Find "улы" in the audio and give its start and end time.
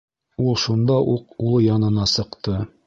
1.49-1.63